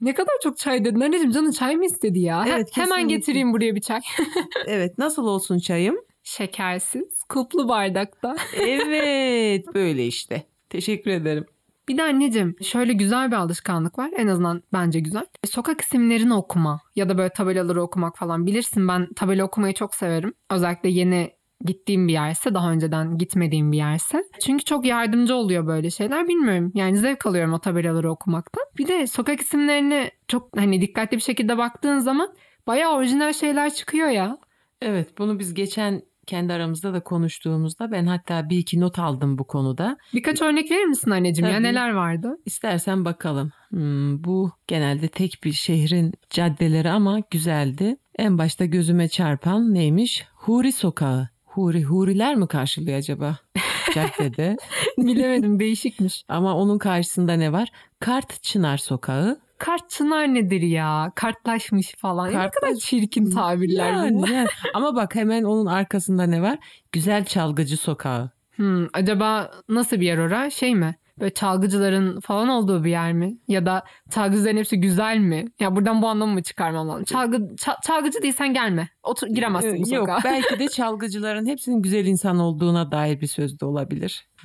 Ne 0.00 0.14
kadar 0.14 0.32
çok 0.42 0.58
çay 0.58 0.84
dedin 0.84 1.00
anneciğim 1.00 1.30
canın 1.32 1.50
çay 1.50 1.76
mı 1.76 1.84
istedi 1.84 2.18
ya? 2.18 2.44
He- 2.46 2.50
Evet, 2.50 2.68
Hemen 2.76 2.88
kesinlikle. 2.90 3.16
getireyim 3.16 3.52
buraya 3.52 3.74
bir 3.74 3.80
çay. 3.80 4.00
Evet 4.66 4.98
nasıl 4.98 5.26
olsun 5.26 5.58
çayım? 5.58 5.96
Şekersiz, 6.22 7.22
kuplu 7.28 7.68
bardakta. 7.68 8.36
Evet 8.56 9.64
böyle 9.74 10.06
işte. 10.06 10.42
Teşekkür 10.70 11.10
ederim. 11.10 11.44
Bir 11.88 11.96
de 11.98 12.02
anneciğim 12.02 12.56
şöyle 12.62 12.92
güzel 12.92 13.30
bir 13.30 13.36
alışkanlık 13.36 13.98
var. 13.98 14.10
En 14.16 14.26
azından 14.26 14.62
bence 14.72 15.00
güzel. 15.00 15.26
Sokak 15.46 15.80
isimlerini 15.80 16.34
okuma 16.34 16.80
ya 16.96 17.08
da 17.08 17.18
böyle 17.18 17.32
tabelaları 17.32 17.82
okumak 17.82 18.18
falan. 18.18 18.46
Bilirsin 18.46 18.88
ben 18.88 19.12
tabela 19.16 19.44
okumayı 19.44 19.74
çok 19.74 19.94
severim. 19.94 20.34
Özellikle 20.50 20.88
yeni 20.88 21.30
gittiğim 21.64 22.08
bir 22.08 22.12
yerse 22.12 22.54
daha 22.54 22.72
önceden 22.72 23.18
gitmediğim 23.18 23.72
bir 23.72 23.76
yerse. 23.76 24.24
Çünkü 24.44 24.64
çok 24.64 24.86
yardımcı 24.86 25.34
oluyor 25.34 25.66
böyle 25.66 25.90
şeyler 25.90 26.28
bilmiyorum. 26.28 26.72
Yani 26.74 26.96
zevk 26.96 27.26
alıyorum 27.26 27.52
o 27.52 27.58
tabelaları 27.58 28.10
okumaktan. 28.10 28.64
Bir 28.78 28.88
de 28.88 29.06
sokak 29.06 29.40
isimlerini 29.40 30.10
çok 30.28 30.56
hani 30.56 30.80
dikkatli 30.80 31.16
bir 31.16 31.22
şekilde 31.22 31.58
baktığın 31.58 31.98
zaman 31.98 32.34
bayağı 32.66 32.94
orijinal 32.94 33.32
şeyler 33.32 33.74
çıkıyor 33.74 34.08
ya. 34.08 34.38
Evet 34.82 35.18
bunu 35.18 35.38
biz 35.38 35.54
geçen 35.54 36.02
kendi 36.26 36.52
aramızda 36.52 36.94
da 36.94 37.00
konuştuğumuzda 37.00 37.92
ben 37.92 38.06
hatta 38.06 38.48
bir 38.48 38.58
iki 38.58 38.80
not 38.80 38.98
aldım 38.98 39.38
bu 39.38 39.44
konuda. 39.44 39.96
Birkaç 40.14 40.42
örnek 40.42 40.70
verir 40.70 40.84
misin 40.84 41.10
anneciğim 41.10 41.50
ya 41.50 41.56
Tabii. 41.56 41.66
neler 41.66 41.90
vardı? 41.90 42.36
İstersen 42.46 43.04
bakalım. 43.04 43.52
Hmm, 43.68 44.24
bu 44.24 44.52
genelde 44.66 45.08
tek 45.08 45.40
bir 45.44 45.52
şehrin 45.52 46.12
caddeleri 46.30 46.90
ama 46.90 47.20
güzeldi. 47.30 47.96
En 48.18 48.38
başta 48.38 48.64
gözüme 48.64 49.08
çarpan 49.08 49.74
neymiş? 49.74 50.26
Huri 50.34 50.72
Sokağı. 50.72 51.28
Huri, 51.50 51.82
huriler 51.82 52.34
mi 52.34 52.46
karşılıyor 52.48 52.98
acaba 52.98 53.36
caddede? 53.94 54.56
Bilemedim 54.98 55.60
değişikmiş. 55.60 56.24
Ama 56.28 56.54
onun 56.56 56.78
karşısında 56.78 57.32
ne 57.32 57.52
var? 57.52 57.68
Kart 58.00 58.42
Çınar 58.42 58.76
Sokağı. 58.78 59.40
Kart 59.58 59.90
çınar 59.90 60.34
nedir 60.34 60.60
ya? 60.62 61.12
Kartlaşmış 61.14 61.94
falan. 61.94 62.26
Ya 62.26 62.32
ne 62.32 62.36
Kartlaş- 62.46 62.60
kadar 62.60 62.74
çirkin 62.74 63.30
tabirler 63.30 63.92
Yani, 63.92 64.14
bunlar. 64.14 64.28
yani. 64.28 64.48
Ama 64.74 64.94
bak 64.94 65.14
hemen 65.14 65.42
onun 65.44 65.66
arkasında 65.66 66.22
ne 66.26 66.42
var? 66.42 66.58
Güzel 66.92 67.24
Çalgıcı 67.24 67.76
Sokağı. 67.76 68.30
Hmm, 68.56 68.86
acaba 68.92 69.50
nasıl 69.68 69.96
bir 70.00 70.06
yer 70.06 70.18
ora? 70.18 70.50
Şey 70.50 70.74
mi? 70.74 70.94
Böyle 71.20 71.34
çalgıcıların 71.34 72.20
falan 72.20 72.48
olduğu 72.48 72.84
bir 72.84 72.90
yer 72.90 73.12
mi? 73.12 73.36
Ya 73.48 73.66
da 73.66 73.84
çalgıcıların 74.10 74.56
hepsi 74.56 74.80
güzel 74.80 75.18
mi? 75.18 75.44
Ya 75.60 75.76
buradan 75.76 76.02
bu 76.02 76.08
anlamı 76.08 76.32
mı 76.32 76.42
çıkarmam 76.42 76.88
lazım? 76.88 77.04
Çalgı, 77.04 77.36
ça- 77.36 77.86
çalgıcı 77.86 78.22
değilsen 78.22 78.54
gelme. 78.54 78.88
Otur, 79.02 79.26
giremezsin 79.26 79.82
bu 79.84 79.88
Ee, 79.90 79.94
Yok 79.94 80.08
sokağa. 80.08 80.20
belki 80.24 80.58
de 80.58 80.68
çalgıcıların 80.68 81.46
hepsinin 81.46 81.82
güzel 81.82 82.06
insan 82.06 82.38
olduğuna 82.38 82.92
dair 82.92 83.20
bir 83.20 83.26
söz 83.26 83.60
de 83.60 83.64
olabilir. 83.64 84.28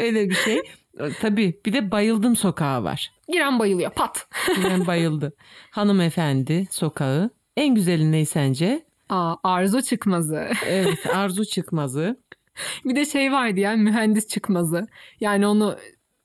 Öyle 0.00 0.28
bir 0.30 0.34
şey. 0.34 0.60
Tabii 1.20 1.60
bir 1.66 1.72
de 1.72 1.90
bayıldım 1.90 2.36
sokağı 2.36 2.84
var. 2.84 3.12
Giren 3.28 3.58
bayılıyor 3.58 3.90
pat. 3.90 4.26
Ben 4.64 4.86
bayıldı. 4.86 5.32
Hanımefendi 5.70 6.66
sokağı. 6.70 7.30
En 7.56 7.74
güzeli 7.74 8.12
ne 8.12 8.24
sence? 8.24 8.84
Aa, 9.08 9.34
arzu 9.44 9.82
çıkmazı. 9.82 10.48
Evet 10.66 11.06
Arzu 11.14 11.44
Çıkmazı. 11.44 12.16
Bir 12.84 12.96
de 12.96 13.04
şey 13.04 13.32
vardı 13.32 13.60
ya 13.60 13.76
mühendis 13.76 14.28
çıkmazı. 14.28 14.86
Yani 15.20 15.46
onu 15.46 15.76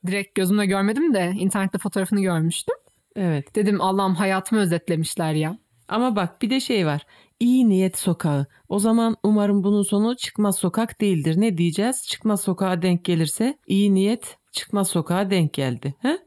direkt 0.07 0.35
gözümle 0.35 0.65
görmedim 0.65 1.13
de 1.13 1.33
internette 1.37 1.77
fotoğrafını 1.77 2.21
görmüştüm. 2.21 2.75
Evet 3.15 3.55
Dedim 3.55 3.81
Allah'ım 3.81 4.15
hayatımı 4.15 4.61
özetlemişler 4.61 5.33
ya. 5.33 5.57
ama 5.87 6.15
bak 6.15 6.41
bir 6.41 6.49
de 6.49 6.59
şey 6.59 6.85
var. 6.85 7.05
İyi 7.39 7.69
niyet 7.69 7.97
sokağı. 7.97 8.45
O 8.69 8.79
zaman 8.79 9.15
umarım 9.23 9.63
bunun 9.63 9.81
sonu 9.83 10.15
çıkmaz 10.15 10.57
sokak 10.57 11.01
değildir. 11.01 11.41
Ne 11.41 11.57
diyeceğiz? 11.57 12.07
Çıkmaz 12.07 12.41
sokağa 12.41 12.81
denk 12.81 13.05
gelirse 13.05 13.57
iyi 13.67 13.93
niyet 13.93 14.37
çıkmaz 14.51 14.87
sokağa 14.87 15.29
denk 15.29 15.53
geldi. 15.53 15.95
He? 16.01 16.17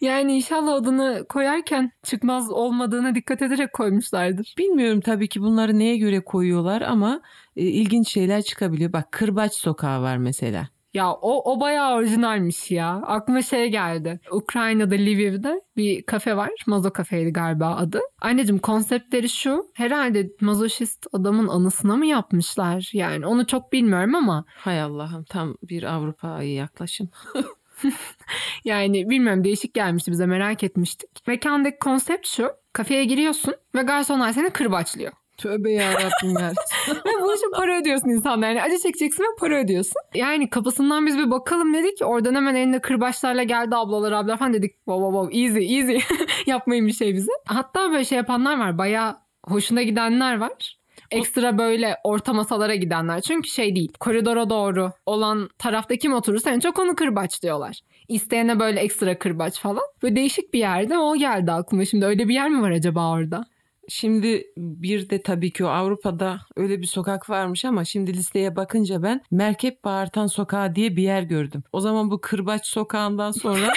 Yani 0.00 0.36
inşallah 0.36 0.74
adını 0.74 1.26
koyarken 1.28 1.92
çıkmaz 2.02 2.50
olmadığına 2.50 3.14
dikkat 3.14 3.42
ederek 3.42 3.72
koymuşlardır. 3.72 4.54
Bilmiyorum 4.58 5.00
tabii 5.00 5.28
ki 5.28 5.40
bunları 5.40 5.78
neye 5.78 5.96
göre 5.96 6.20
koyuyorlar 6.20 6.82
ama 6.82 7.20
e, 7.56 7.62
ilginç 7.62 8.08
şeyler 8.08 8.42
çıkabiliyor. 8.42 8.92
Bak 8.92 9.12
Kırbaç 9.12 9.54
sokağı 9.54 10.02
var 10.02 10.16
mesela. 10.16 10.68
Ya 10.94 11.12
o, 11.12 11.52
o 11.52 11.60
bayağı 11.60 11.94
orijinalmiş 11.94 12.70
ya. 12.70 12.88
Aklıma 13.06 13.42
şey 13.42 13.68
geldi. 13.70 14.20
Ukrayna'da 14.32 14.94
Lviv'de 14.94 15.60
bir 15.76 16.02
kafe 16.02 16.36
var. 16.36 16.50
Mazo 16.66 16.92
kafeydi 16.92 17.32
galiba 17.32 17.76
adı. 17.76 18.00
Anneciğim 18.20 18.58
konseptleri 18.58 19.28
şu. 19.28 19.66
Herhalde 19.74 20.30
mazoşist 20.40 21.06
adamın 21.12 21.48
anısına 21.48 21.96
mı 21.96 22.06
yapmışlar? 22.06 22.90
Yani 22.92 23.26
onu 23.26 23.46
çok 23.46 23.72
bilmiyorum 23.72 24.14
ama 24.14 24.44
Hay 24.48 24.80
Allah'ım 24.82 25.24
tam 25.24 25.56
bir 25.62 25.82
Avrupa'ya 25.82 26.54
yaklaşım. 26.54 27.10
yani 28.64 29.10
bilmiyorum 29.10 29.44
değişik 29.44 29.74
gelmişti 29.74 30.10
bize 30.10 30.26
merak 30.26 30.64
etmiştik. 30.64 31.10
Mekandaki 31.26 31.78
konsept 31.78 32.26
şu. 32.26 32.50
Kafeye 32.72 33.04
giriyorsun 33.04 33.54
ve 33.74 33.82
garsonlar 33.82 34.32
seni 34.32 34.50
kırbaçlıyor. 34.50 35.12
Tövbe 35.38 35.72
yarabbim 35.72 36.38
ya. 36.40 36.52
Ve 36.88 37.22
bu 37.22 37.34
için 37.34 37.52
para 37.56 37.80
ödüyorsun 37.80 38.08
insanlar. 38.08 38.48
Yani 38.48 38.62
acı 38.62 38.78
çekeceksin 38.78 39.22
ve 39.22 39.26
para 39.38 39.60
ödüyorsun. 39.60 39.94
Yani 40.14 40.50
kapısından 40.50 41.06
biz 41.06 41.18
bir 41.18 41.30
bakalım 41.30 41.74
dedik. 41.74 41.98
Oradan 42.04 42.34
hemen 42.34 42.54
elinde 42.54 42.80
kırbaçlarla 42.80 43.42
geldi 43.42 43.76
ablalar 43.76 44.12
ablalar 44.12 44.38
falan 44.38 44.54
dedik. 44.54 44.72
Wow 44.74 45.04
wow 45.04 45.32
wow 45.32 45.44
easy 45.44 45.78
easy. 45.78 45.98
Yapmayın 46.46 46.86
bir 46.86 46.92
şey 46.92 47.14
bize. 47.14 47.32
Hatta 47.46 47.90
böyle 47.90 48.04
şey 48.04 48.16
yapanlar 48.16 48.58
var. 48.58 48.78
Bayağı 48.78 49.16
hoşuna 49.46 49.82
gidenler 49.82 50.38
var. 50.38 50.77
Ekstra 51.10 51.58
böyle 51.58 51.96
orta 52.04 52.32
masalara 52.32 52.74
gidenler. 52.74 53.20
Çünkü 53.20 53.48
şey 53.48 53.74
değil. 53.74 53.92
Koridora 54.00 54.50
doğru 54.50 54.92
olan 55.06 55.48
tarafta 55.58 55.96
kim 55.96 56.12
oturursa 56.12 56.50
en 56.50 56.60
çok 56.60 56.78
onu 56.78 56.96
kırbaç 56.96 57.42
diyorlar. 57.42 57.80
İsteyene 58.08 58.60
böyle 58.60 58.80
ekstra 58.80 59.18
kırbaç 59.18 59.60
falan. 59.60 59.82
Böyle 60.02 60.16
değişik 60.16 60.54
bir 60.54 60.58
yerde 60.58 60.98
o 60.98 61.16
geldi 61.16 61.52
aklıma. 61.52 61.84
Şimdi 61.84 62.06
öyle 62.06 62.28
bir 62.28 62.34
yer 62.34 62.50
mi 62.50 62.62
var 62.62 62.70
acaba 62.70 63.10
orada? 63.10 63.44
Şimdi 63.88 64.44
bir 64.56 65.10
de 65.10 65.22
tabii 65.22 65.52
ki 65.52 65.64
o 65.64 65.68
Avrupa'da 65.68 66.40
öyle 66.56 66.80
bir 66.80 66.86
sokak 66.86 67.30
varmış 67.30 67.64
ama 67.64 67.84
şimdi 67.84 68.14
listeye 68.14 68.56
bakınca 68.56 69.02
ben 69.02 69.20
Merkep 69.30 69.84
Bağırtan 69.84 70.26
Sokağı 70.26 70.74
diye 70.74 70.96
bir 70.96 71.02
yer 71.02 71.22
gördüm. 71.22 71.62
O 71.72 71.80
zaman 71.80 72.10
bu 72.10 72.20
Kırbaç 72.20 72.66
Sokağı'ndan 72.66 73.30
sonra 73.30 73.72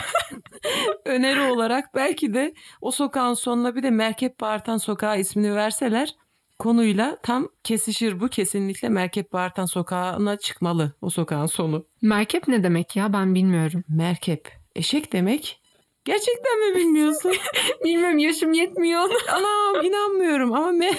öneri 1.06 1.52
olarak 1.52 1.96
belki 1.96 2.34
de 2.34 2.54
o 2.82 2.92
sokağın 2.92 3.34
sonuna 3.34 3.76
bir 3.76 3.84
de 3.84 3.90
Merkep 3.90 4.40
Bağırtan 4.40 4.78
Sokağı 4.78 5.20
ismini 5.20 5.56
verseler 5.56 6.16
konuyla 6.62 7.18
tam 7.24 7.50
kesişir 7.64 8.20
bu. 8.20 8.28
Kesinlikle 8.28 8.90
Merkep 8.90 9.34
Bağırtan 9.34 9.66
Sokağı'na 9.66 10.38
çıkmalı 10.38 10.92
o 11.02 11.10
sokağın 11.10 11.46
sonu. 11.46 11.86
Merkep 12.02 12.48
ne 12.48 12.64
demek 12.64 12.96
ya 12.96 13.14
ben 13.14 13.36
bilmiyorum. 13.36 13.84
Merkep 13.90 14.50
eşek 14.76 15.14
demek. 15.14 15.62
Gerçekten 16.06 16.60
mi 16.70 16.76
bilmiyorsun? 16.76 17.32
Bilmiyorum 17.84 18.18
yaşım 18.18 18.54
yetmiyor. 18.54 19.10
Anam 19.32 19.86
inanmıyorum 19.86 20.54
ama 20.54 20.72
me 20.72 20.92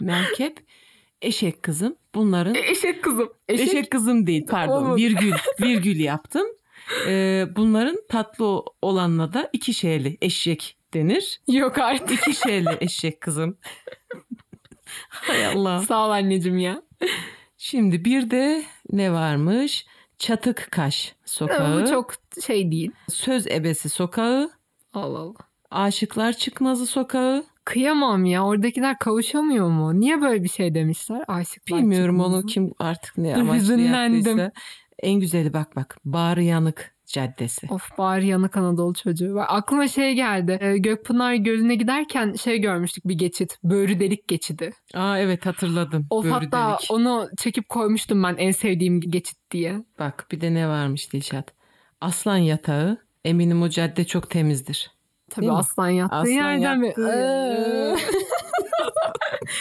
Merkep 0.00 0.58
eşek 1.22 1.62
kızım. 1.62 1.96
Bunların 2.14 2.54
E, 2.54 2.70
Eşek 2.70 3.02
kızım. 3.02 3.32
eşek, 3.48 3.68
Eşek, 3.68 3.90
kızım 3.90 4.26
değil 4.26 4.46
pardon 4.50 4.72
Olmadı. 4.82 4.96
virgül 4.96 5.32
virgül 5.62 6.00
yaptım. 6.00 6.46
Ee, 7.06 7.44
bunların 7.56 7.98
tatlı 8.08 8.62
olanla 8.82 9.32
da 9.32 9.50
iki 9.52 9.74
şeyli 9.74 10.18
eşek 10.22 10.76
denir. 10.96 11.40
yok 11.48 11.78
artık. 11.78 12.10
İki 12.28 12.34
şeyli 12.34 12.76
eşek 12.80 13.20
kızım. 13.20 13.58
Hay 15.08 15.46
Allah. 15.46 15.78
Sağ 15.80 16.06
ol 16.06 16.10
anneciğim 16.10 16.58
ya. 16.58 16.82
Şimdi 17.58 18.04
bir 18.04 18.30
de 18.30 18.64
ne 18.92 19.12
varmış? 19.12 19.86
Çatık 20.18 20.68
Kaş 20.70 21.14
Sokağı. 21.24 21.82
Bu 21.82 21.86
çok 21.90 22.14
şey 22.46 22.72
değil. 22.72 22.90
Söz 23.08 23.46
Ebesi 23.46 23.88
Sokağı. 23.88 24.50
Allah 24.94 25.18
Allah. 25.18 25.34
Aşıklar 25.70 26.32
Çıkmazı 26.32 26.86
Sokağı. 26.86 27.44
Kıyamam 27.64 28.24
ya. 28.24 28.44
Oradakiler 28.46 28.98
kavuşamıyor 28.98 29.68
mu? 29.68 30.00
Niye 30.00 30.20
böyle 30.22 30.42
bir 30.44 30.48
şey 30.48 30.74
demişler? 30.74 31.24
Aşıklar 31.28 31.78
Bilmiyorum 31.78 32.14
çıkmazı. 32.16 32.36
onu 32.36 32.46
kim 32.46 32.72
artık 32.78 33.18
ne 33.18 33.36
amaçlı 33.36 33.56
hüzünlendim. 33.62 34.38
yaptıysa. 34.38 34.52
En 35.02 35.20
güzeli 35.20 35.52
bak 35.52 35.76
bak. 35.76 35.96
Bağrı 36.04 36.42
Yanık 36.42 36.95
Caddesi. 37.06 37.66
Of 37.70 37.98
bari 37.98 38.26
yanık 38.26 38.56
Anadolu 38.56 38.94
çocuğu. 38.94 39.34
Bak, 39.34 39.46
Aklıma 39.50 39.88
şey 39.88 40.14
geldi. 40.14 40.58
Ee, 40.60 40.78
Gökpınar 40.78 41.34
Gölü'ne 41.34 41.74
giderken 41.74 42.32
şey 42.32 42.58
görmüştük 42.58 43.08
bir 43.08 43.14
geçit. 43.14 43.58
Böğrü 43.64 44.00
delik 44.00 44.28
geçidi. 44.28 44.70
Aa 44.94 45.18
evet 45.18 45.46
hatırladım. 45.46 46.06
Of 46.10 46.24
Böğrü 46.24 46.32
hatta 46.32 46.68
delik. 46.78 46.90
onu 46.90 47.28
çekip 47.38 47.68
koymuştum 47.68 48.22
ben 48.22 48.34
en 48.38 48.50
sevdiğim 48.50 49.00
geçit 49.00 49.38
diye. 49.50 49.84
Bak 49.98 50.26
bir 50.32 50.40
de 50.40 50.54
ne 50.54 50.68
varmış 50.68 51.12
Dilşat. 51.12 51.52
Aslan 52.00 52.36
Yatağı. 52.36 52.98
Eminim 53.24 53.62
o 53.62 53.68
cadde 53.68 54.04
çok 54.04 54.30
temizdir. 54.30 54.90
Tabii 55.30 55.42
Değil 55.42 55.52
mi? 55.52 55.58
aslan 55.58 55.88
yattığı 55.88 56.16
Aslan 56.16 56.30
yerden 56.32 56.78
mi? 56.78 56.86
yattığı- 56.86 57.08
Ee. 57.12 57.96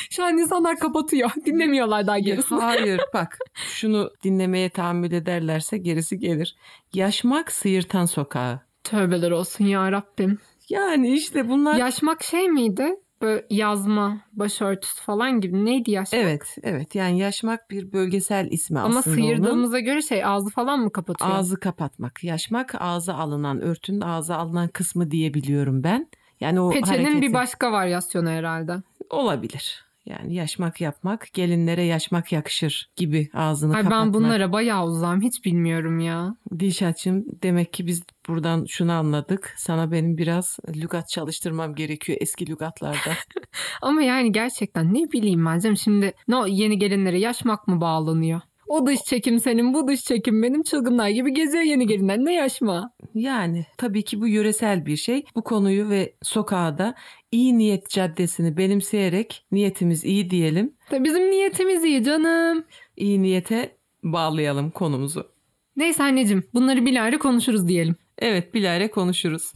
Şu 0.09 0.23
an 0.23 0.37
insanlar 0.37 0.79
kapatıyor. 0.79 1.29
Dinlemiyorlar 1.45 2.07
daha 2.07 2.19
gerisini. 2.19 2.59
Hayır 2.61 3.01
bak 3.13 3.37
şunu 3.75 4.11
dinlemeye 4.23 4.69
tahammül 4.69 5.11
ederlerse 5.11 5.77
gerisi 5.77 6.19
gelir. 6.19 6.55
Yaşmak 6.93 7.51
Sıyırtan 7.51 8.05
Sokağı. 8.05 8.59
Tövbeler 8.83 9.31
olsun 9.31 9.65
ya 9.65 9.91
Rabbim. 9.91 10.39
Yani 10.69 11.13
işte 11.13 11.49
bunlar... 11.49 11.75
Yaşmak 11.75 12.23
şey 12.23 12.49
miydi? 12.49 12.95
Böyle 13.21 13.45
yazma, 13.49 14.21
başörtüsü 14.33 15.03
falan 15.03 15.41
gibi. 15.41 15.65
Neydi 15.65 15.91
yaşmak? 15.91 16.21
Evet 16.21 16.57
evet 16.63 16.95
yani 16.95 17.19
yaşmak 17.19 17.69
bir 17.69 17.93
bölgesel 17.93 18.47
ismi 18.51 18.79
Ama 18.79 18.99
aslında 18.99 19.15
onun. 19.15 19.25
sıyırdığımıza 19.25 19.79
göre 19.79 20.01
şey 20.01 20.25
ağzı 20.25 20.49
falan 20.49 20.79
mı 20.79 20.91
kapatıyor? 20.91 21.31
Ağzı 21.31 21.59
kapatmak. 21.59 22.23
Yaşmak 22.23 22.75
ağza 22.79 23.13
alınan 23.13 23.61
örtünün 23.61 24.01
ağza 24.01 24.35
alınan 24.35 24.67
kısmı 24.67 25.11
diyebiliyorum 25.11 25.83
ben. 25.83 26.07
Yani 26.39 26.59
o 26.59 26.69
Peçenin 26.69 27.03
hareketi 27.03 27.21
bir 27.21 27.33
başka 27.33 27.71
varyasyonu 27.71 28.29
herhalde. 28.29 28.75
olabilir. 29.09 29.85
Yani 30.05 30.35
yaşmak 30.35 30.81
yapmak 30.81 31.33
gelinlere 31.33 31.83
yaşmak 31.83 32.31
yakışır 32.31 32.89
gibi 32.95 33.29
ağzını 33.33 33.75
Ay 33.75 33.83
kapatmak. 33.83 34.05
ben 34.05 34.13
bunlara 34.13 34.51
bayağı 34.51 34.85
uzağım. 34.85 35.21
Hiç 35.21 35.45
bilmiyorum 35.45 35.99
ya. 35.99 36.35
Dilşat'cığım 36.59 37.25
demek 37.43 37.73
ki 37.73 37.87
biz 37.87 38.03
buradan 38.27 38.65
şunu 38.65 38.91
anladık. 38.91 39.53
Sana 39.57 39.91
benim 39.91 40.17
biraz 40.17 40.59
lügat 40.75 41.09
çalıştırmam 41.09 41.75
gerekiyor 41.75 42.17
eski 42.21 42.47
lügatlarda. 42.47 43.13
Ama 43.81 44.01
yani 44.01 44.31
gerçekten 44.31 44.93
ne 44.93 45.11
bileyim 45.11 45.45
ben 45.45 45.59
canım. 45.59 45.77
Şimdi 45.77 46.13
ne 46.27 46.35
o 46.35 46.45
yeni 46.47 46.77
gelinlere 46.77 47.19
yaşmak 47.19 47.67
mı 47.67 47.81
bağlanıyor? 47.81 48.41
O 48.67 48.87
dış 48.87 48.99
çekim 49.03 49.39
senin, 49.39 49.73
bu 49.73 49.87
dış 49.87 50.03
çekim 50.03 50.43
benim. 50.43 50.63
Çılgınlar 50.63 51.09
gibi 51.09 51.33
geziyor 51.33 51.63
yeni 51.63 51.87
gelinler. 51.87 52.17
Ne 52.17 52.33
yaşma? 52.33 52.91
yani 53.15 53.65
tabii 53.77 54.03
ki 54.03 54.21
bu 54.21 54.27
yöresel 54.27 54.85
bir 54.85 54.95
şey. 54.95 55.25
Bu 55.35 55.43
konuyu 55.43 55.89
ve 55.89 56.15
sokağa 56.23 56.77
da 56.77 56.95
iyi 57.31 57.57
niyet 57.57 57.89
caddesini 57.89 58.57
benimseyerek 58.57 59.45
niyetimiz 59.51 60.05
iyi 60.05 60.29
diyelim. 60.29 60.73
Bizim 60.91 61.31
niyetimiz 61.31 61.83
iyi 61.83 62.03
canım. 62.03 62.65
İyi 62.97 63.21
niyete 63.21 63.77
bağlayalım 64.03 64.71
konumuzu. 64.71 65.27
Neyse 65.75 66.03
anneciğim 66.03 66.43
bunları 66.53 66.85
bilahare 66.85 67.17
konuşuruz 67.17 67.67
diyelim. 67.67 67.95
Evet 68.19 68.53
bilahare 68.53 68.91
konuşuruz. 68.91 69.53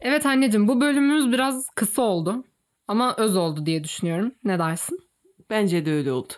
Evet 0.00 0.26
anneciğim 0.26 0.68
bu 0.68 0.80
bölümümüz 0.80 1.32
biraz 1.32 1.70
kısa 1.74 2.02
oldu. 2.02 2.44
Ama 2.88 3.14
öz 3.18 3.36
oldu 3.36 3.66
diye 3.66 3.84
düşünüyorum. 3.84 4.32
Ne 4.44 4.58
dersin? 4.58 4.98
Bence 5.50 5.86
de 5.86 5.92
öyle 5.92 6.12
oldu. 6.12 6.32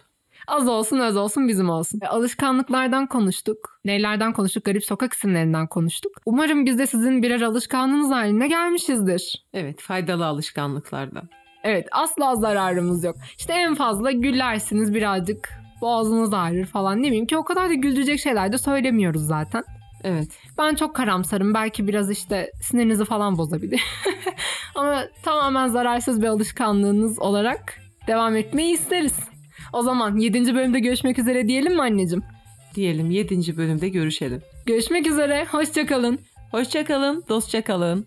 Az 0.46 0.68
olsun 0.68 0.98
öz 0.98 1.16
olsun 1.16 1.48
bizim 1.48 1.70
olsun. 1.70 2.00
Alışkanlıklardan 2.08 3.06
konuştuk. 3.06 3.80
Neylerden 3.84 4.32
konuştuk? 4.32 4.64
Garip 4.64 4.84
sokak 4.84 5.12
isimlerinden 5.12 5.66
konuştuk. 5.66 6.12
Umarım 6.26 6.66
biz 6.66 6.78
de 6.78 6.86
sizin 6.86 7.22
birer 7.22 7.40
alışkanlığınız 7.40 8.10
haline 8.10 8.48
gelmişizdir. 8.48 9.44
Evet 9.54 9.80
faydalı 9.80 10.26
alışkanlıklardan. 10.26 11.28
Evet 11.64 11.88
asla 11.92 12.36
zararımız 12.36 13.04
yok. 13.04 13.16
İşte 13.38 13.52
en 13.52 13.74
fazla 13.74 14.10
gülersiniz 14.10 14.94
birazcık 14.94 15.48
boğazınız 15.80 16.34
ağrır 16.34 16.66
falan 16.66 17.02
ne 17.02 17.06
bileyim 17.06 17.26
ki 17.26 17.36
o 17.36 17.44
kadar 17.44 17.68
da 17.68 17.74
güldürecek 17.74 18.20
şeyler 18.20 18.52
de 18.52 18.58
söylemiyoruz 18.58 19.26
zaten. 19.26 19.64
Evet. 20.04 20.28
Ben 20.58 20.74
çok 20.74 20.96
karamsarım. 20.96 21.54
Belki 21.54 21.88
biraz 21.88 22.10
işte 22.10 22.50
sinirinizi 22.62 23.04
falan 23.04 23.38
bozabilir. 23.38 23.82
Ama 24.74 25.04
tamamen 25.22 25.68
zararsız 25.68 26.22
bir 26.22 26.26
alışkanlığınız 26.26 27.18
olarak 27.18 27.78
devam 28.06 28.36
etmeyi 28.36 28.74
isteriz. 28.74 29.34
O 29.75 29.83
zaman 29.83 30.16
7. 30.16 30.54
bölümde 30.54 30.78
görüşmek 30.78 31.19
üzere 31.19 31.49
diyelim 31.49 31.75
mi 31.75 31.83
anneciğim? 31.83 32.25
Diyelim 32.75 33.11
7. 33.11 33.57
bölümde 33.57 33.88
görüşelim. 33.88 34.43
Görüşmek 34.66 35.07
üzere. 35.07 35.47
Hoşçakalın. 35.50 36.19
Hoşçakalın, 36.50 37.25
dostça 37.28 37.62
kalın. 37.62 38.07